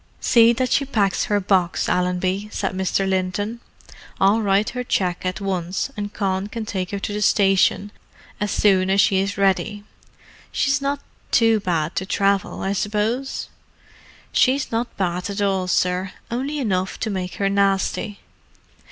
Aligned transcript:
"See 0.19 0.51
that 0.53 0.71
she 0.71 0.83
packs 0.83 1.25
her 1.25 1.39
box, 1.39 1.87
Allenby," 1.87 2.49
said 2.51 2.71
Mr. 2.73 3.07
Linton. 3.07 3.59
"I'll 4.19 4.41
write 4.41 4.71
her 4.71 4.83
cheque 4.83 5.27
at 5.27 5.39
once, 5.39 5.91
and 5.95 6.11
Con 6.11 6.47
can 6.47 6.65
take 6.65 6.89
her 6.89 6.97
to 6.97 7.13
the 7.13 7.21
station 7.21 7.91
as 8.39 8.49
soon 8.49 8.89
as 8.89 8.99
she 8.99 9.19
is 9.19 9.37
ready. 9.37 9.83
She's 10.51 10.81
not 10.81 11.01
too 11.29 11.59
bad 11.59 11.95
to 11.97 12.07
travel, 12.07 12.63
I 12.63 12.73
suppose?" 12.73 13.49
"She's 14.31 14.71
not 14.71 14.97
bad 14.97 15.29
at 15.29 15.39
all, 15.39 15.67
sir. 15.67 16.13
Only 16.31 16.57
enough 16.57 16.99
to 17.01 17.11
make 17.11 17.35
her 17.35 17.47
nasty." 17.47 18.21